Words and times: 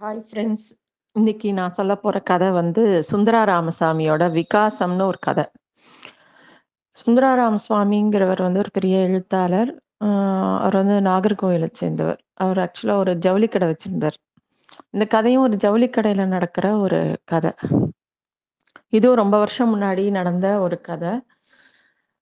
Hi 0.00 0.20
friends. 0.28 0.68
இன்னைக்கு 1.12 1.52
நான் 1.52 1.74
சொல்லப் 1.78 2.02
போகிற 2.02 2.20
கதை 2.22 2.50
வந்து 2.50 2.82
சுந்தரா 3.12 3.40
ராமசாமியோட 3.50 4.22
விகாசம்னு 4.36 5.06
ஒரு 5.06 5.18
கதை. 5.20 5.44
சுந்தரா 7.00 7.32
ராமசுவாமிங்கிறவர் 7.40 8.42
வந்து 8.42 8.58
ஒரு 8.58 8.70
பெரிய 8.72 8.98
எழுத்தாளர். 8.98 9.70
அவர் 10.58 10.76
வந்து 10.80 10.96
நாகர்கோவிலை 11.10 11.68
சேர்ந்தவர். 11.72 12.20
அவர் 12.44 12.60
ஆக்சுவலாக 12.64 13.02
ஒரு 13.02 13.16
ஜவுளி 13.16 13.48
கடை 13.48 13.68
வச்சிருந்தார். 13.68 14.16
இந்த 14.90 15.06
கதையும் 15.06 15.42
ஒரு 15.42 15.56
ஜவுளி 15.56 15.88
கடையில் 15.90 16.32
நடக்கிற 16.34 16.76
ஒரு 16.76 17.00
கதை. 17.24 17.52
இதுவும் 18.88 19.20
ரொம்ப 19.22 19.38
வருஷம் 19.38 19.74
முன்னாடி 19.74 20.10
நடந்த 20.10 20.58
ஒரு 20.60 20.80
கதை. 20.80 21.12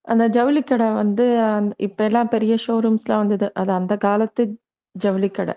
அந்த 0.00 0.26
ஜவுளி 0.26 0.62
கடை 0.62 0.90
வந்து 0.90 1.40
அந் 1.52 1.70
எல்லாம் 2.08 2.28
பெரிய 2.28 2.56
ஷோரூம்ஸ்லாம் 2.66 3.22
வந்தது. 3.22 3.48
அது 3.54 3.72
அந்த 3.72 3.96
காலத்து 3.96 4.44
ஜவுளி 4.90 5.28
கடை. 5.28 5.54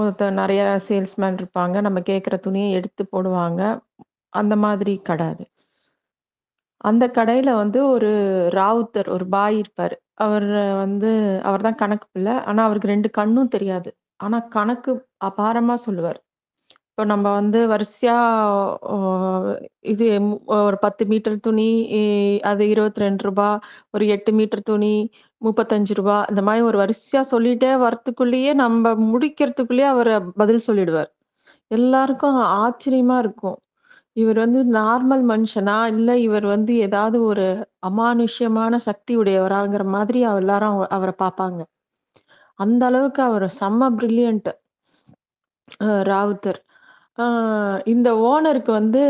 ஒருத்தர் 0.00 0.38
நிறைய 0.40 0.62
சேல்ஸ்மேன் 0.88 1.38
இருப்பாங்க. 1.40 1.76
நம்ம 1.86 1.98
கேட்குற 2.10 2.34
துணியை 2.46 2.68
எடுத்து 2.78 3.02
போடுவாங்க. 3.14 3.62
அந்த 4.40 4.54
மாதிரி 4.64 4.92
கடை 5.08 5.26
அது. 5.34 5.44
அந்த 6.88 7.04
கடையில் 7.18 7.52
வந்து 7.62 7.78
ஒரு 7.94 8.10
ராவுத்தர், 8.58 9.08
ஒரு 9.16 9.24
பாய் 9.34 9.56
இருப்பார் 9.62 9.94
அவர் 10.24 10.46
வந்து 10.82 11.10
அவர் 11.48 11.66
தான் 11.66 11.80
கணக்கு 11.82 12.06
பிள்ளை. 12.14 12.34
ஆனால் 12.48 12.66
அவருக்கு 12.68 12.92
ரெண்டு 12.94 13.08
கண்ணும் 13.18 13.52
தெரியாது. 13.56 13.90
ஆனால் 14.24 14.48
கணக்கு 14.56 14.92
அபாரமாக 15.28 15.84
சொல்லுவார் 15.86 16.20
இப்போ 16.90 17.04
நம்ம 17.12 17.26
வந்து 17.40 17.58
வரிசையா 17.72 18.14
இது 19.92 20.06
ஒரு 20.66 20.76
10 20.84 21.04
மீட்டர் 21.10 21.36
துணி 21.46 21.66
அது 22.50 22.62
இருபத்தி 22.72 23.02
ரெண்டு 23.04 23.22
ரூபா 23.26 23.48
ஒரு 23.94 24.04
எட்டு 24.14 24.30
மீட்டர் 24.38 24.64
துணி 24.70 24.94
முப்பத்தஞ்சு 25.44 25.94
ரூபா 25.94 26.24
இந்த 26.28 26.42
மாதிரி 26.42 26.64
ஒரு 26.64 26.78
வரிசையா 26.78 27.20
சொல்லிட்டே 27.30 27.72
வரத்துக்குள்ளேயே 27.84 28.54
நம்ம 28.54 28.94
முடிக்கிறதுக்குள்ளேயே 28.94 29.86
அவர் 29.86 30.32
பதில் 30.32 30.60
சொல்லிடுவார். 30.66 31.10
எல்லாருக்கும் 31.70 32.36
ஆச்சரியமா 32.36 33.18
இருக்கும். 33.18 33.58
இவர் 34.16 34.38
வந்து 34.38 34.60
நார்மல் 34.72 35.24
மனுஷனா? 35.28 35.86
இல்ல 35.86 36.18
இவர் 36.18 36.46
வந்து 36.46 36.76
ஏதாவது 36.78 37.22
ஒரு 37.24 37.46
அமானுஷ்யமான 37.88 38.76
சக்தி 38.78 39.18
உடையவராங்கிற 39.18 39.84
மாதிரி 39.86 40.20
எல்லாரும் 40.20 40.78
அவரை 40.88 41.14
பார்ப்பாங்க. 41.22 41.60
அந்த 42.58 42.86
அளவுக்கு 42.86 43.22
அவர் 43.22 43.46
செம்ம 43.60 43.88
பிரில்லியன்ட். 43.98 44.50
ராவுத்தர். 46.10 46.60
ஆஹ் 47.18 47.80
இந்த 47.88 48.08
ஓனருக்கு 48.30 48.72
வந்து 48.72 49.02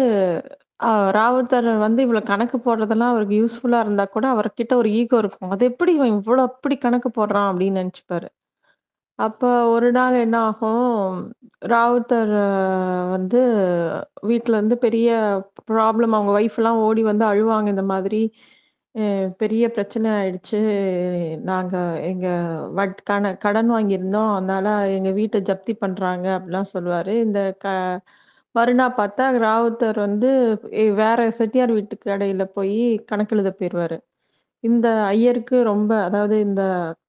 ராவுத்தர் 1.17 1.69
வந்து 1.83 2.01
இவ்வளோ 2.05 2.23
கணக்கு 2.25 2.57
போடுறதெல்லாம் 2.61 3.13
அவருக்கு 3.13 3.41
யூஸ்ஃபுல்லா 3.41 3.81
இருந்தா 3.85 4.05
கூட 4.09 4.27
அவர்கிட்ட 4.35 4.73
ஒரு 4.77 4.91
ஈகோ 5.01 5.19
இருக்கும். 5.19 5.53
அது 5.55 5.65
எப்படி 5.71 5.93
இவன் 5.99 6.15
இவ்வளோ 6.17 6.43
அப்படி 6.51 6.77
கணக்கு 6.81 7.11
போடுறான் 7.17 7.49
அப்படின்னு 7.51 7.81
நெனச்சுப்பாரு. 7.81 8.29
அப்ப 9.19 9.43
ஒரு 9.75 9.89
நாள் 9.95 10.17
என்ன 10.21 10.37
ஆகும், 10.49 11.17
ராவுத்தர் 11.69 12.33
வந்து 13.15 13.41
வீட்ல 14.29 14.57
இருந்து 14.57 14.77
பெரிய 14.85 15.09
ப்ராப்ளம் 15.71 16.15
அவங்க 16.17 16.33
ஒய்ஃப்லாம் 16.39 16.81
ஓடி 16.85 17.03
வந்து 17.09 17.25
அழுவாங்க. 17.31 17.69
இந்த 17.75 17.85
மாதிரி 17.93 18.21
அ 18.95 19.05
பெரிய 19.41 19.65
பிரச்சனை 19.75 20.09
ஆயிடுச்சு. 20.17 20.59
நாங்க 21.49 21.75
எங்க 22.09 22.27
வட் 22.79 22.99
கன 23.09 23.25
கடன் 23.45 23.71
வாங்கியிருந்தோம். 23.73 24.31
அதனால 24.37 24.69
எங்க 24.97 25.11
வீட்ட 25.19 25.39
ஜப்தி 25.49 25.75
பண்றாங்க 25.83 26.27
அப்படிலாம் 26.37 26.73
சொல்லுவாரு. 26.75 27.15
இந்த 27.27 27.41
க 27.59 27.67
மறுநாள் 28.59 28.97
பார்த்தா 28.99 29.25
ராவுத்தர் 29.43 29.99
வந்து 30.01 30.31
எ 30.81 30.95
வேற 31.01 31.21
செட்டியார் 31.39 31.73
வீட்டு 31.75 31.97
கடையில 32.03 32.45
போய் 32.53 32.79
கணக்கெழுத 33.11 33.51
போயிருவாரு. 33.55 33.99
இந்த 34.65 34.87
ஐயருக்கு 35.13 35.59
ரொம்ப 35.71 35.93
அதாவது 36.07 36.37
இந்த 36.43 36.63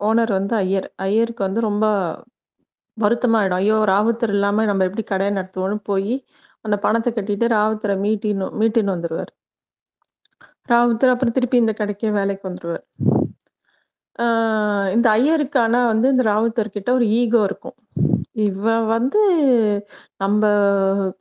ஓனர் 0.06 0.34
வந்து 0.36 0.56
ஐயர். 0.62 0.90
ஐயருக்கு 1.06 1.44
வந்து 1.48 1.62
ரொம்ப 1.64 1.86
வருத்தமாயிடும். 2.98 3.60
ஐயோ! 3.62 3.78
ராவுத்தர் 3.90 4.34
இல்லாம 4.36 4.66
நம்ம 4.66 4.86
எப்படி 4.86 5.06
கடைய 5.08 5.32
நடத்துவோம்னு 5.34 5.80
போயி, 5.86 6.16
அந்த 6.66 6.78
பணத்த 6.86 7.10
கட்டிட்டு 7.12 7.48
ராவுத்தர 7.54 7.94
மீட்டின்னு 8.04 8.48
மீட்டுன்னு 8.60 8.96
வந்துருவாரு. 8.96 9.32
ராவுத்தர் 10.70 11.14
அப்புறம் 11.14 11.36
திருப்பி 11.36 11.58
இந்த 11.58 11.74
கடைக்கே 11.78 12.10
வேலைக்கு 12.16 12.48
வந்துருவாரு. 12.50 12.84
ஆ 14.20 14.26
இந்த 14.96 15.08
ஐயருக்கு 15.18 15.60
ஆனா 15.60 15.80
வந்து 15.92 16.08
இந்த 16.10 16.24
ராவுத்தர் 16.30 16.76
கிட்ட 16.76 16.90
ஒரு 16.94 17.06
ஈகோ 17.20 17.42
இருக்கும். 17.46 17.78
இவ 18.40 18.64
வந்து 18.88 19.22
நம்ப 20.18 20.44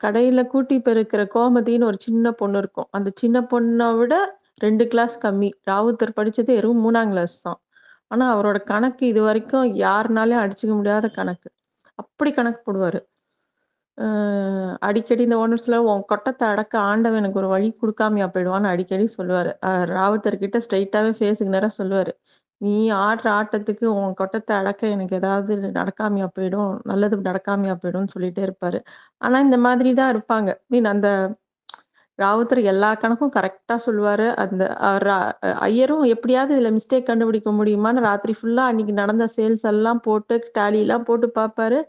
கடையில 0.05 0.41
கூட்டி 0.49 0.77
பெருக்கிற 0.81 1.23
கோமதின்னு 1.35 1.89
ஒரு 1.91 1.99
சின்ன 2.01 2.33
பொண்ணு 2.33 2.59
இருக்கும். 2.59 2.89
அந்த 2.93 3.09
சின்ன 3.17 3.39
பொண்ண 3.51 3.67
விட 3.99 4.15
2 4.61 4.85
கிளாஸ் 4.93 5.17
கம்மி. 5.25 5.51
ராவுத்தர் 5.69 6.17
படிச்சது 6.19 6.51
வெறும் 6.53 6.83
3ஆம் 6.85 7.13
கிளாஸ் 7.13 7.37
தான். 7.43 7.61
ஆனா 8.11 8.27
அவரோட 8.35 8.59
கணக்கு 8.71 9.05
இதுவரைக்கும் 9.13 9.67
யாருனாலயும் 9.85 10.43
அடிச்சுக்க 10.45 10.75
முடியாத 10.75 11.07
கணக்கு. 11.19 11.49
அப்படி 11.99 12.31
கணக்கு 12.33 12.61
போடுவாரு. 12.67 13.01
அ 13.99 14.07
அடிக்கடி 14.89 15.23
இந்த 15.27 15.37
ஓனர்ஸ்ல 15.43 15.77
உன் 15.87 16.03
கொட்டத்த 16.11 16.43
அடக்க 16.53 16.75
ஆண்டவன் 16.91 17.21
எனக்கு 17.21 17.41
ஒரு 17.43 17.51
வழி 17.53 17.69
குடுக்காமயா 17.81 18.27
போயிடுவான்னு 18.35 18.73
அடிக்கடி 18.73 19.07
சொல்லுவாரு. 19.17 19.53
அ 19.69 19.71
ராவுத்தர் 19.93 20.43
கிட்ட 20.43 20.59
ஸ்ட்ரெய்ட்டாவே 20.65 21.13
ஃபேஸுக்கு 21.19 21.55
நேரா 21.57 21.71
சொல்லுவாரு. 21.79 22.13
நீ 22.61 22.71
ஆடுற 23.01 23.27
ஆட்டத்துக்கு 23.33 23.87
உன் 23.99 24.15
கொட்டத்த 24.21 24.51
அடக்க 24.61 24.83
எனக்கு 24.95 25.15
ஏதாவது 25.21 25.53
நடக்காமயா 25.79 26.27
போயிடும். 26.37 26.73
நல்லது 26.85 27.17
நடக்காமையா 27.29 27.75
போயிடும்னு 27.83 28.15
சொல்லிட்டே 28.15 28.43
இருப்பாரு. 28.49 28.79
ஆனா 29.21 29.39
இந்த 29.47 29.59
மாதிரி 29.67 29.91
தான் 30.01 30.13
இருப்பாங்க. 30.15 30.51
மீன் 30.67 30.89
அந்த 30.95 31.09
ராவுத்தர் 32.19 32.61
எல்லா 32.73 32.91
கணக்கும் 33.03 33.35
கரெக்ட்டா 33.37 33.77
சொல்லுவாரு. 33.87 34.27
அந்த 34.45 34.63
ரா 35.07 35.19
ஐயரும் 35.69 36.05
எப்படியாவது 36.15 36.55
இதுல 36.57 36.71
மிஸ்டேக் 36.79 37.09
கண்டுபிடிக்க 37.11 37.51
முடியுமான்னு 37.61 38.07
ராத்திரி 38.09 38.35
ஃபுல்லா 38.39 38.65
அன்னைக்கு 38.71 38.95
நடந்த 39.03 39.27
சேல்ஸ் 39.37 39.65
எல்லாம் 39.73 40.01
போட்டு 40.09 40.37
டேலிலாம் 40.59 41.07
போட்டு 41.11 41.29
பார்ப்பாரு. 41.39 41.81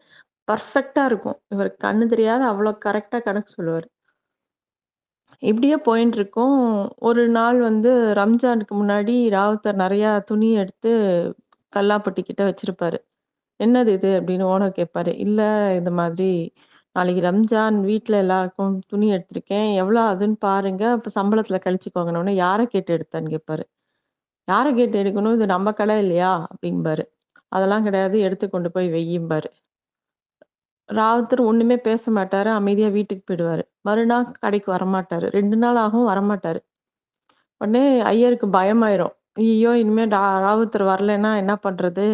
பெர்ஃபெக்ட்டா 0.47 1.05
இருக்கும். 1.11 1.39
இவருக்கு 1.55 1.79
கண்ணு 1.87 2.05
தெரியாத 2.13 2.43
அவ்வளோ 2.51 2.73
கரெக்ட்டா 2.87 3.19
கணக்கு 3.29 3.51
சொல்லுவாரு. 3.57 3.87
இப்படியே 5.43 5.75
போயின்ட்டுருக்கும். 5.79 6.55
ஒரு 6.99 7.21
நாள் 7.29 7.59
வந்து 7.59 7.91
ரம்ஜானுக்கு 8.13 8.73
முன்னாடி 8.75 9.13
ராவுத்தர் 9.29 9.77
நெறையா 9.77 10.11
துணி 10.23 10.49
எடுத்து 10.53 10.91
கல்லாப்பட்டி 11.73 12.21
கிட்ட 12.21 12.43
வச்சிருப்பாரு. 12.45 12.97
"என்னது 13.59 13.91
இது?" 13.93 14.11
அப்படின்னு 14.19 14.45
ஓனர் 14.49 14.77
கேட்பாரு. 14.79 15.13
"இல்ல 15.19 15.41
இந்த 15.75 15.91
மாதிரி 15.93 16.29
நாளைக்கு 16.95 17.23
ரம்ஜான் 17.23 17.77
வீட்ல 17.81 18.17
எல்லாருக்கும் 18.17 18.75
துணி 18.87 19.07
எடுத்திருக்கேன். 19.13 19.69
எவ்வளோ 19.75 20.01
ஆகுதுன்னு 20.05 20.37
பாருங்க. 20.41 20.83
அப்ப 20.91 21.11
சம்பளத்துல 21.15 21.59
கழிச்சுக்கோங்கன்னோனே, 21.65 22.33
யார 22.39 22.65
கேட்டு 22.67 22.97
எடுத்தான்னு 22.97 23.33
கேட்பாரு. 23.35 23.65
"யார 24.47 24.67
கேட்டு 24.75 24.97
எடுக்கணும்? 25.03 25.35
இது 25.35 25.47
நம்ம 25.47 25.73
கடை 25.73 25.99
இல்லையா?" 25.99 26.33
அப்படிம்பாரு. 26.49 27.05
"அதெல்லாம் 27.51 27.83
கிடையாது. 27.83 28.19
எடுத்து 28.21 28.47
கொண்டு 28.49 28.71
போய் 28.71 28.89
வையிம்பாரு." 28.91 29.49
ராவுத்தர் 30.91 31.41
ஒண்ணுமே 31.41 31.77
பேச 31.77 32.11
மாட்டாரு. 32.11 32.49
அமைதியா 32.51 32.87
வீட்டுக்கு 32.87 33.33
போயிடுவாரு. 33.33 33.63
மறுநாள் 33.81 34.31
கடைக்கு 34.39 34.73
வரமாட்டாரு. 34.73 35.27
ரெண்டு 35.29 35.57
நாள் 35.57 35.75
ஆகும் 35.75 36.07
வரமாட்டாரு. 36.07 36.59
உடனே 37.57 38.01
ஐயருக்கு 38.01 38.47
பயமாயிரும். 38.47 39.13
ஐயோ 39.33 39.77
இனிமே 39.77 40.05
டா 40.05 40.23
ராவுத்தர் 40.39 40.85
வரலன்னா 40.91 41.35
என்ன 41.37 41.53
பண்றது? 41.63 42.07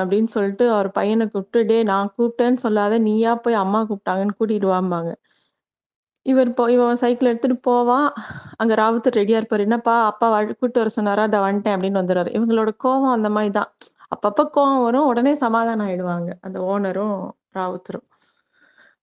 அப்படின்னு 0.00 0.26
சொல்லிட்டு 0.26 0.72
அவர் 0.72 0.90
பையனை 0.90 1.28
கூப்பிட்டு, 1.28 1.66
"டேய் 1.66 1.82
நான் 1.82 2.12
கூப்பிட்டேன்னு 2.18 2.54
சொல்லாத. 2.54 2.98
நீயா 2.98 3.34
போய் 3.34 3.54
அம்மா 3.54 3.80
கூப்பிட்டாங்கன்னு 3.82 4.34
கூட்டிட்டு 4.40 4.68
வாம்பாங்க." 4.74 5.14
இவர் 6.26 6.54
போ 6.54 6.72
இவன் 6.72 6.96
சைக்கிள் 6.96 7.28
எடுத்துட்டு 7.28 7.56
போவான். 7.58 8.12
அங்க 8.56 8.74
ராவுத்தர் 8.74 9.16
ரெடியா 9.18 9.38
இருப்பாரு. 9.40 9.58
"என்னப்பா 9.58 10.04
அப்பா 10.06 10.26
வ 10.32 10.46
கூப்பிட்டு 10.46 10.78
வர 10.78 10.90
சொன்னாரா? 10.90 11.22
அதை 11.22 11.40
வந்துட்டேன்" 11.40 11.76
அப்படின்னு 11.76 12.00
வந்துடுறாரு 12.02 12.30
இவங்களோட 12.38 12.70
கோவம் 12.84 13.10
அந்த 13.10 13.30
மாதிரி 13.30 13.52
தான். 13.52 13.70
அப்பப்ப 14.16 14.40
கோவம் 14.56 14.82
வரும். 14.82 15.06
உடனே 15.06 15.34
சமாதானம் 15.34 15.88
ஆயிடுவாங்க. 15.88 16.30
அந்த 16.40 16.60
ஓனரும், 16.60 17.30
ராவுத்தரும். 17.54 18.06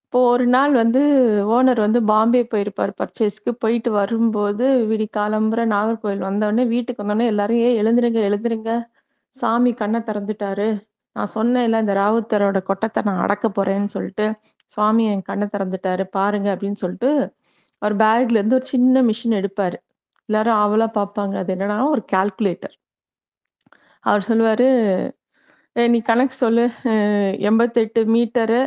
இப்போ 0.05 0.19
ஒரு 0.29 0.47
நாள் 0.47 0.73
வந்து 0.73 1.01
ஓனர் 1.47 1.79
வந்து 1.79 2.03
பாம்பே 2.03 2.41
போயிருப்பார் 2.51 2.93
பர்ச்சேஸ்க்கு. 2.99 3.51
போயிட்டு 3.59 3.91
வரும்போது 3.91 4.65
விடிகாலம்பற 4.91 5.63
நாகர்கோவில் 5.73 6.25
வந்தோடனே 6.27 6.67
வீட்டுக்கு 6.67 7.03
வந்தோடனே 7.03 7.25
எல்லாரும் 7.25 7.57
ஏ 7.57 7.81
எழுந்துருங்க, 7.81 8.19
எழுந்துருங்க. 8.29 8.71
சாமி 9.37 9.73
கண்ணை 9.73 9.99
திறந்துட்டாரு. 10.01 10.67
நான் 11.15 11.33
சொன்னேன்ல 11.35 11.79
இந்த 11.79 11.93
ராவுத்தரோட 11.95 12.63
கொட்டத்தை 12.63 13.03
நான் 13.03 13.19
அடக்க 13.19 13.47
போறேன்னு 13.49 13.85
சொல்லிட்டு, 13.87 14.25
சுவாமி 14.65 15.05
என் 15.05 15.21
கண்ணை 15.21 15.47
திறந்துட்டாரு 15.51 16.03
பாருங்க" 16.11 16.55
அப்படின்னு 16.55 16.81
சொல்லிட்டு, 16.83 17.11
அவர் 17.81 17.95
பேக்ல 17.97 18.31
இருந்து 18.31 18.55
ஒரு 18.55 18.65
சின்ன 18.65 19.03
மிஷின் 19.03 19.38
எடுப்பாரு. 19.39 19.77
எல்லாரும் 20.29 20.57
ஆவலா 20.57 20.88
பார்ப்பாங்க. 21.00 21.35
அது 21.38 21.55
என்னன்னா 21.55 21.89
ஒரு 21.89 22.03
கால்குலேட்டர். 22.11 22.75
அவர் 24.05 24.25
சொல்லுவாரு, 24.29 24.67
நீ 25.77 26.00
கணக்கு 26.01 26.35
சொல்லு. 26.35 26.63
எண்பத்தெட்டு 27.41 28.01
மீட்டரு 28.06 28.59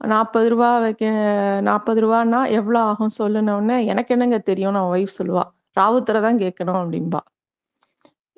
நாற்பது 0.00 0.48
ரூபா 0.48 0.78
வைக்க 0.78 1.04
நாற்பது 1.62 2.00
ரூபான்னா 2.02 2.40
எவ்வளோ 2.50 2.80
ஆகும் 2.84 3.14
சொல்லுனோனே, 3.18 3.86
"எனக்கு 3.86 4.14
என்னங்க 4.14 4.38
தெரியும் 4.40 4.72
நான் 4.72 4.90
ஒய்ஃப் 4.92 5.16
சொல்லுவா. 5.18 5.44
ராவுத்தரை 5.76 6.20
தான் 6.20 6.38
கேட்கணும்" 6.38 6.80
அப்படிம்பா. 6.82 7.20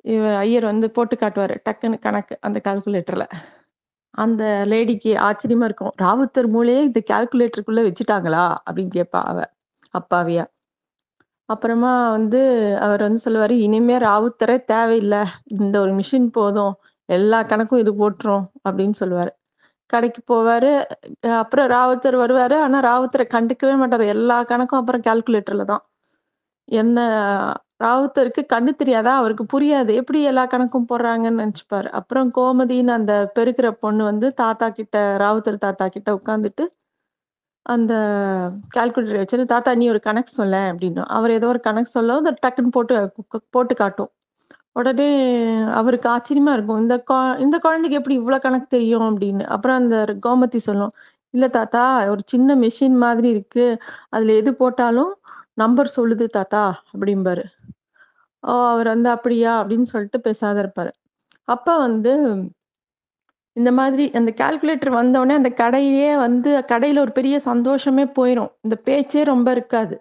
இவர் 0.05 0.35
ஐயர் 0.37 0.65
வந்து 0.65 0.91
போட்டு 0.91 1.15
காட்டுவார் 1.17 1.55
டக்குன்னு 1.65 1.99
கணக்கு 1.99 2.35
அந்த 2.41 2.59
கால்குலேட்டரில் 2.63 3.27
அந்த 4.13 4.43
லேடிக்கு 4.67 5.11
ஆச்சரியமா 5.21 5.65
இருக்கும். 5.65 5.93
"ராவுத்தர் 6.01 6.49
மூலையே 6.49 6.81
இந்த 6.83 7.01
கால்குலேட்டருக்குள்ளே 7.11 7.83
வச்சுட்டாங்களா?" 7.87 8.45
அப்படின்னு 8.65 8.93
கேட்பா 8.95 9.21
அவ, 9.25 9.39
அப்பாவியா. 9.93 10.45
அப்புறமா 11.49 11.93
வந்து 12.11 12.41
அவர் 12.79 13.01
வந்து 13.01 13.19
சொல்லுவார் 13.19 13.53
"இனிமே 13.61 13.97
ராவுத்தரே 13.99 14.57
தேவையில்லை 14.65 15.21
இந்த 15.57 15.75
ஒரு 15.81 15.93
மிஷின் 15.93 16.29
போதும். 16.33 16.73
எல்லா 17.11 17.39
கணக்கும் 17.51 17.81
இது 17.83 17.93
போட்டுரும்" 18.01 18.45
அப்படின்னு 18.65 18.97
சொல்லுவார் 19.01 19.31
கடைக்கு 19.89 20.21
போவார் 20.29 20.71
அப்புறம் 21.39 21.67
ராவுத்தர் 21.73 22.17
வருவார் 22.17 22.55
ஆனால் 22.65 22.85
ராவுத்தரை 22.85 23.25
கண்டுக்கவே 23.33 23.75
மாட்டார் 23.81 24.05
எல்லா 24.15 24.37
கணக்கும் 24.51 24.81
அப்புறம் 24.81 25.05
கால்குலேட்டரில் 25.07 25.71
தான். 25.71 25.83
என்ன 26.67 26.99
ராவுத்தருக்கு 27.83 28.41
கண்ணு 28.53 28.71
தெரியாதா? 28.75 29.13
அவருக்கு 29.21 29.45
புரியாது. 29.53 29.91
எப்படி 30.01 30.19
எல்லா 30.23 30.43
கணக்கும் 30.47 30.87
போடுறாங்கன்னு 30.91 31.41
நினச்சிப்பார் 31.43 31.89
அப்புறம் 31.99 32.29
கோமதின்னு 32.37 32.93
அந்த 32.99 33.13
பெருக்கிற 33.37 33.69
பொண்ணு 33.83 34.03
வந்து 34.05 34.27
தாத்தா 34.35 34.67
கிட்ட 34.79 34.95
ராவுத்தர் 35.23 35.63
தாத்தா 35.65 35.87
கிட்ட 35.89 36.09
உட்காந்துட்டு, 36.19 36.65
அந்த 37.65 37.93
கால்குலேட்டர் 38.75 39.21
வச்சுட்டு, 39.21 39.45
"தாத்தா 39.53 39.71
நீ 39.75 39.85
ஒரு 39.89 40.01
கணக்கு 40.07 40.31
சொல்லேன்" 40.33 40.69
அப்படின்னும். 40.71 41.09
அவர் 41.17 41.31
ஏதோ 41.31 41.47
ஒரு 41.47 41.61
கணக்கு 41.67 41.91
சொல்ல 41.91 42.15
டக்குன்னு 42.43 42.75
போட்டு 42.77 42.95
போட்டு 43.55 43.75
காட்டும். 43.75 44.11
உடனே 44.75 45.07
அவருக்கு 45.75 46.07
ஆச்சரியமா 46.09 46.51
இருக்கும். 46.53 46.81
இந்த 46.83 46.95
கொ 47.07 47.15
இந்த 47.39 47.57
குழந்தைக்கு 47.59 47.97
எப்படி 47.97 48.15
இவ்வளோ 48.19 48.37
கணக்கு 48.41 48.67
தெரியும் 48.69 49.07
அப்படின்னு. 49.09 49.43
அப்புறம் 49.53 49.79
அந்த 49.81 49.95
கோமதி 50.25 50.59
சொல்லும். 50.65 50.93
இல்லை 51.33 51.49
தாத்தா 51.51 51.83
ஒரு 52.09 52.23
சின்ன 52.27 52.55
மெஷின் 52.57 52.97
மாதிரி 53.03 53.29
இருக்கு. 53.31 53.65
அதில் 54.11 54.33
எது 54.37 54.51
போட்டாலும் 54.55 55.11
நம்பர் 55.57 55.89
சொல்லுது 55.97 56.25
தாத்தா" 56.31 56.63
அப்படிம்பாரு. 56.91 57.43
ஓ! 58.43 58.53
அவர் 58.71 58.89
வந்து 58.89 59.09
"அப்படியா?" 59.11 59.53
அப்படின்னு 59.61 59.89
சொல்லிட்டு 59.93 60.19
பேசாத 60.25 60.57
இருப்பாரு. 60.63 60.91
அப்போ 61.47 61.73
வந்து 61.81 62.13
இந்த 63.55 63.71
மாதிரி 63.77 64.05
அந்த 64.17 64.31
கால்குலேட்டர் 64.37 64.93
வந்தவுனே 64.97 65.33
அந்த 65.37 65.51
கடையே 65.57 66.07
வந்து 66.23 66.51
கடையில் 66.69 67.01
ஒரு 67.01 67.13
பெரிய 67.13 67.37
சந்தோஷமே 67.47 68.05
போயிடும் 68.17 68.51
இந்த 68.63 68.75
பேச்சே 68.87 69.23
ரொம்ப 69.27 69.47
இருக்காது. 69.51 69.95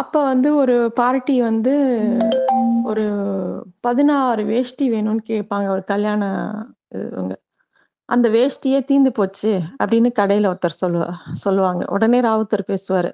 அப்போ 0.00 0.20
வந்து 0.26 0.50
ஒரு 0.60 0.76
பார்ட்டி 0.98 1.36
வந்து 1.42 1.74
ஒரு 2.86 3.04
16 3.86 4.42
வேஷ்டி 4.50 4.86
வேணும்னு 4.90 5.22
கேட்பாங்க. 5.30 5.66
ஒரு 5.68 5.82
கல்யாண 5.84 6.22
இவங்க. 6.96 7.34
அந்த 8.08 8.26
வேஷ்டியே 8.28 8.78
தீந்து 8.90 9.10
போச்சு 9.10 9.52
அப்படின்னு 9.82 10.10
கடையில 10.18 10.50
ஒருத்தர் 10.52 10.80
சொல்லுவா 10.82 11.08
சொல்லுவாங்க. 11.44 11.82
உடனே 11.88 12.18
ராவுத்தர் 12.20 12.68
பேசுவாரு. 12.70 13.10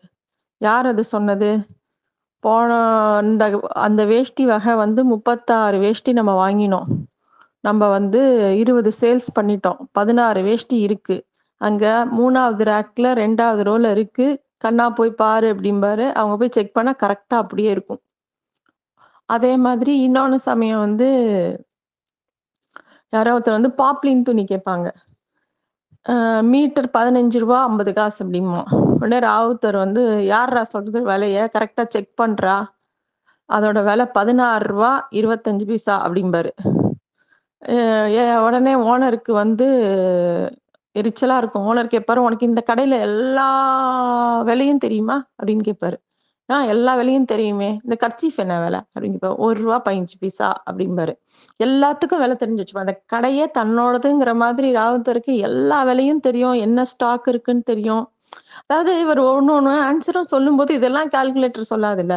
யார் 0.61 0.87
அது 0.87 1.05
சொன்னது? 1.05 1.51
போன 2.45 2.71
இந்த 3.23 3.45
அந்த 3.87 4.03
வேஷ்டி 4.05 4.45
வகை 4.47 4.75
வந்து 4.75 5.01
36 5.05 5.79
வேஷ்டி 5.79 6.13
நம்ம 6.13 6.33
வாங்கினோம். 6.43 6.89
நம்ம 7.65 7.89
வந்து 7.89 8.21
20 8.63 8.91
சேல்ஸ் 9.01 9.29
பண்ணிட்டோம். 9.39 9.81
16 9.99 10.43
வேஷ்டி 10.43 10.79
இருக்கு. 10.81 11.17
அங்க 11.61 11.85
மூணாவது 12.19 12.65
ரேக்ல 12.73 13.09
ரெண்டாவது 13.23 13.63
ரோல 13.71 13.91
இருக்கு. 13.91 14.27
கண்ணா 14.59 14.87
போய் 14.91 15.19
பாரு 15.23 15.47
அப்படிம்பாரு. 15.55 16.07
அவங்க 16.19 16.35
போய் 16.41 16.57
செக் 16.57 16.75
பண்ணா 16.77 16.93
கரெக்டாக 17.03 17.43
அப்படியே 17.45 17.71
இருக்கும். 17.71 18.01
அதே 19.35 19.53
மாதிரி 19.65 19.93
இன்னொன்று 20.01 20.39
சமயம் 20.49 20.79
வந்து 20.79 21.09
யாரோ 23.13 23.31
ஒருத்தர் 23.39 23.57
வந்து 23.59 23.71
பாப்லின் 23.73 24.23
துணி 24.23 24.45
கேட்பாங்க. 24.51 24.89
மீட்டர் 26.43 26.89
பதினஞ்சு 26.97 27.39
ரூபா 27.39 27.59
ஐம்பது 27.63 27.93
காசு 27.99 28.21
அப்படிமா 28.25 28.61
உடனே 29.01 29.19
ராவுத்தர் 29.27 29.77
வந்து 29.85 30.03
யார்ரா 30.33 30.63
சொல்றது 30.73 31.01
விலைய? 31.07 31.39
கரெக்டாக 31.57 31.87
செக் 31.89 32.15
பண்ணுறா 32.23 32.57
அதோட 33.49 33.79
விலை 33.85 34.07
பதினாறு 34.19 34.67
ரூபா 34.73 34.91
இருபத்தஞ்சு 35.21 35.67
பைசா 35.71 35.95
அப்படிம்பாரு. 36.09 36.51
உடனே 38.47 38.75
ஓனருக்கு 38.91 39.33
வந்து 39.43 39.69
எரிச்சலாக 40.95 41.41
இருக்கும். 41.43 41.67
ஓனர் 41.69 41.93
கேட்பாரு, 41.95 42.21
"உனக்கு 42.29 42.47
இந்த 42.47 42.61
கடையில் 42.71 42.97
எல்லா 43.09 43.49
விலையும் 44.49 44.83
தெரியுமா?" 44.85 45.17
அப்படின்னு 45.39 45.65
கேட்பாரு. 45.69 45.99
"ஆ 46.49 46.63
எல்லா 46.65 46.95
விலையும் 46.95 47.25
தெரியுமே. 47.25 47.69
இந்த 47.85 47.97
கர்ச்சீஃப் 48.01 48.37
என்ன 48.37 48.61
விலை?" 48.61 48.81
அப்படின்னு 48.93 49.17
கேட்பாரு. 49.17 49.37
"ரூ. 49.37 49.47
1 49.47 49.79
15 49.81 50.15
பைசா" 50.21 50.49
அப்படிம்பாரு. 50.71 51.15
எல்லாத்துக்கும் 51.61 52.19
விலை 52.19 52.37
தெரிஞ்சு 52.37 52.63
வச்சுப்பான். 52.63 52.87
அந்த 52.87 52.97
கடையே 53.15 53.47
தன்னோடதுங்கிற 53.59 54.35
மாதிரி 54.37 54.75
ராவுத்தருக்கு 54.75 55.37
எல்லா 55.41 55.83
விலையும் 55.83 56.21
தெரியும். 56.21 56.53
என்ன 56.63 56.85
ஸ்டாக் 56.85 57.29
இருக்குன்னு 57.29 57.63
தெரியும். 57.65 58.05
அதாவது 58.65 59.01
இவர் 59.01 59.21
ஒண்ணு 59.29 59.53
ஒண்ணு 59.59 59.73
ஆன்ஸரும் 59.85 60.31
சொல்லும்போது 60.33 60.75
இதெல்லாம் 60.75 61.11
கால்குலேட்டர் 61.11 61.71
சொல்லாதுல்ல. 61.71 62.17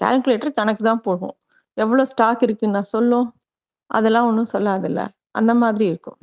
கால்குலேட்டர் 0.00 0.54
கணக்கு 0.54 0.84
தான் 0.84 1.02
போடும். 1.02 1.36
எவ்வளோ 1.76 2.04
ஸ்டாக் 2.06 2.42
இருக்குன்னா 2.42 2.80
சொல்லும். 2.90 3.28
அதெல்லாம் 3.90 4.28
ஒண்ணும் 4.28 4.52
சொல்லாதுல்ல. 4.52 5.02
அந்த 5.32 5.54
மாதிரி 5.56 5.86
இருக்கும். 5.86 6.18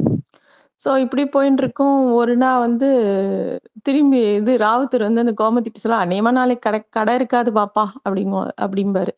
ஸோ 0.82 0.90
இப்படி 0.98 1.24
போயின்ட்டுருக்கும். 1.34 2.00
ஒரு 2.14 2.34
நாள் 2.38 2.60
வந்து 2.60 2.88
திரும்பி 3.84 4.20
இது 4.36 4.54
ராவுத்தர் 4.58 5.04
வந்து 5.04 5.24
அந்த 5.24 5.34
கோமதிட்ட 5.38 5.78
சொல்ல, 5.78 5.98
"அநேகமா 6.06 6.32
நாளைக்கு 6.32 6.64
கடை 6.64 6.80
கடை 6.90 7.14
இருக்காது 7.16 7.52
பாப்பா" 7.52 7.86
அப்படிங்கு 8.04 8.36
அப்படிம்பாரு. 8.66 9.12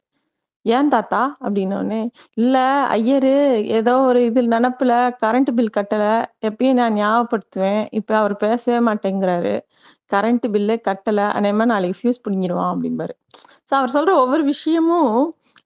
"ஏன் 0.65 0.89
தாத்தா?" 0.89 1.21
அப்படின்னோனே, 1.41 2.01
"இல்ல 2.37 2.57
ஐயரு 2.91 3.33
ஏதோ 3.79 3.95
ஒரு 4.03 4.21
இது 4.25 4.41
நெனப்புல 4.49 4.93
கரண்ட் 5.23 5.51
பில் 5.55 5.75
கட்டல. 5.77 6.05
எப்பயும் 6.43 6.79
நான் 6.81 6.97
ஞாபகப்படுத்துவேன். 6.97 7.81
இப்ப 7.93 8.17
அவர் 8.17 8.35
பேசவே 8.37 8.79
மாட்டேங்கிறாரு. 8.89 9.55
கரண்ட் 10.11 10.47
பில்லே 10.53 10.77
கட்டல. 10.83 11.21
அநேகமா 11.37 11.67
நாளைக்கு 11.67 11.99
ஃபியூஸ் 12.01 12.23
புடுங்கிருவான்" 12.25 12.73
அப்படிம்பாரு. 12.73 13.15
ஸோ 13.69 13.75
அவர் 13.75 13.95
சொல்ற 13.95 14.13
ஒவ்வொரு 14.17 14.45
விஷயமும் 14.53 15.15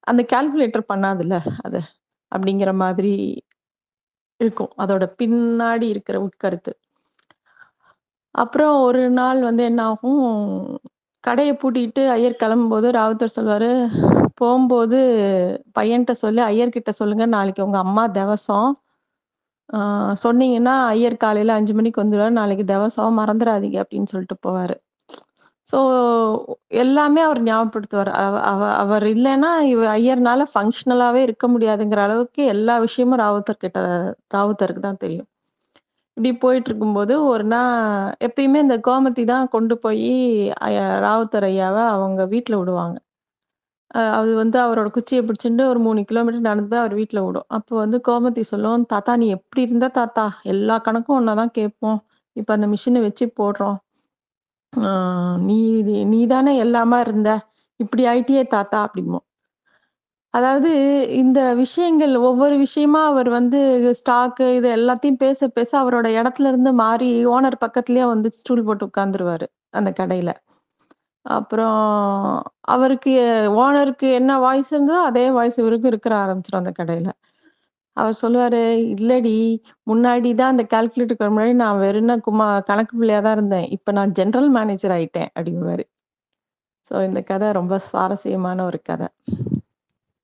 அந்த 0.06 0.22
கால்குலேட்டர் 0.32 0.90
பண்ணாதுல்ல 0.92 1.36
அத. 1.62 1.76
அப்படிங்கிற 2.32 2.72
மாதிரி 2.78 3.14
இருக்கும். 4.42 4.72
அதோட 4.82 5.04
பின்னாடி 5.20 5.86
இருக்கிற 5.94 6.16
உட்கருத்து. 6.26 6.72
அப்புறம் 8.34 8.74
ஒரு 8.80 9.02
நாள் 9.10 9.40
வந்து 9.42 9.62
என்ன 9.70 9.80
ஆகும், 9.84 10.20
கடையை 11.24 11.54
பூட்டிட்டு 11.62 12.02
ஐயர் 12.08 12.40
கிளம்பும்போது 12.42 12.88
ராவுத்தர் 12.98 13.36
சொல்வாரு, 13.36 13.70
போகும்போது 14.40 14.98
பையன்கிட்ட 15.78 16.14
சொல்லு, 16.22 16.40
ஐயர்கிட்ட 16.42 16.92
சொல்லுங்க, 17.00 17.26
நாளைக்கு 17.36 17.66
உங்க 17.66 17.78
அம்மா 17.78 18.04
தெவசம். 18.20 18.70
சொன்னீங்கன்னா, 20.24 20.74
ஐயர் 20.94 21.22
காலையில் 21.24 21.56
அஞ்சு 21.58 21.74
மணிக்கு 21.74 22.02
வந்துடுவார் 22.02 22.38
நாளைக்கு 22.40 22.64
திவசம் 22.64 23.18
மறந்துடாதீங்க 23.20 23.78
அப்படின்னு 23.84 24.10
சொல்லிட்டு 24.12 24.36
போவார் 24.46 24.74
ஸோ 25.72 25.78
எல்லாமே 26.82 27.20
அவர் 27.26 27.40
ஞாபகப்படுத்துவார் 27.46 28.10
அவ 28.18 28.34
அவ 28.50 28.62
அவர் 28.82 29.04
இல்லைன்னா 29.12 29.50
இவ 29.72 29.82
ஐயர்னால 29.96 30.46
ஃபங்க்ஷனலாகவே 30.52 31.20
இருக்க 31.26 31.46
முடியாதுங்கிற 31.54 32.02
அளவுக்கு 32.06 32.42
எல்லா 32.54 32.74
விஷயமும் 32.86 33.22
ராவுத்தர் 33.22 33.62
கிட்ட 33.64 33.78
ராவுத்தருக்கு 34.36 34.82
தான் 34.82 35.02
தெரியும். 35.04 35.28
இப்படி 36.16 36.30
போயிட்டுருக்கும்போது, 36.42 37.14
ஒரு 37.30 37.44
நாள் 37.52 37.76
எப்பயுமே 38.26 38.60
இந்த 38.66 38.76
கோமதி 38.88 39.24
தான் 39.30 39.46
கொண்டு 39.48 39.74
போய் 39.84 40.08
ராவுத்தர் 41.06 41.46
ஐயாவை 41.50 41.84
அவங்க 41.94 42.22
வீட்டில் 42.34 42.60
விடுவாங்க. 42.60 42.96
அது 44.18 44.32
வந்து 44.40 44.58
அவரோட 44.64 44.88
குச்சியை 44.94 45.22
பிடிச்சிட்டு 45.24 45.64
ஒரு 45.70 45.80
மூணு 45.86 46.00
கிலோமீட்டர் 46.10 46.48
நடந்து 46.48 46.72
தான் 46.72 46.82
அவர் 46.84 46.94
வீட்டில் 47.00 47.24
விடும். 47.24 47.48
அப்போ 47.56 47.72
வந்து 47.82 47.98
கோமதி 48.08 48.42
சொல்லும், 48.52 48.86
"தாத்தா 48.92 49.14
நீ 49.22 49.28
எப்படி 49.38 49.62
இருந்தா 49.68 49.88
தாத்தா? 49.98 50.24
எல்லா 50.54 50.76
கணக்கும் 50.86 51.18
ஒன்றா 51.18 51.34
தான் 51.42 51.56
கேட்போம். 51.58 51.98
இப்போ 52.36 52.52
அந்த 52.56 52.68
மிஷினை 52.74 53.02
வச்சு 53.06 53.26
போடுறோம். 53.40 53.78
ஆ 54.72 54.90
நீ 55.40 55.56
நீ 56.12 56.20
தானே 56.26 56.52
எல்லாமா 56.64 56.98
இருந்த. 57.00 57.30
இப்படி 57.80 58.02
ஆயிட்டியே 58.06 58.42
தாத்தா" 58.48 58.78
அப்படிம்போம். 58.86 59.24
அதாவது 60.34 60.70
இந்த 61.18 61.40
விஷயங்கள் 61.56 62.12
ஒவ்வொரு 62.22 62.54
விஷயமா 62.58 63.00
அவர் 63.06 63.28
வந்து 63.30 63.58
ஸ்டாக்கு 63.98 64.46
இது 64.56 64.68
எல்லாத்தையும் 64.76 65.18
பேச, 65.18 65.48
பேச 65.50 65.70
அவரோட 65.80 66.06
இடத்துல 66.18 66.48
இருந்து 66.48 66.70
மாறி 66.80 67.08
ஓனர் 67.28 67.58
பக்கத்துலயே 67.64 68.06
வந்து 68.08 68.30
ஸ்டூல் 68.38 68.64
போட்டு 68.64 68.88
உட்காந்துருவாரு, 68.88 69.46
அந்த 69.74 69.90
கடையில. 70.00 70.30
அப்புறம் 71.24 71.80
அவருக்கு 72.70 73.14
ஓனருக்கு 73.60 74.08
என்ன 74.14 74.38
வாய்ஸ் 74.40 74.72
இருந்ததோ, 74.74 75.00
அதே 75.08 75.26
வாய்ஸ் 75.32 75.60
இவருக்கும் 75.62 75.92
இருக்கிற 75.92 76.14
ஆரம்பிச்சுரும் 76.24 76.62
அந்த 76.62 76.74
கடையில. 76.80 77.10
அவர் 77.96 78.14
சொல்லுவாரு, 78.22 78.60
"இல்லடி, 78.94 79.34
முன்னாடி 79.86 80.30
தான் 80.34 80.52
அந்த 80.52 80.64
கால்குலேட்டருக்கு 80.70 81.28
முன்னாடி 81.30 81.54
நான் 81.56 81.80
வெறும்னா 81.80 82.16
குமா 82.20 82.48
கணக்கு 82.62 82.94
பிள்ளையா 82.96 83.20
தான் 83.20 83.36
இருந்தேன். 83.36 83.66
இப்ப 83.76 83.92
நான் 83.92 84.12
ஜெனரல் 84.12 84.50
மேனேஜர் 84.50 84.94
ஆயிட்டேன்" 84.96 85.30
அப்படிங்குவாரு. 85.36 85.84
ஸோ 86.90 87.04
இந்த 87.04 87.20
கதை 87.24 87.48
ரொம்ப 87.52 87.74
சுவாரஸ்யமான 87.86 88.58
ஒரு 88.64 88.80
கதை. 88.82 89.08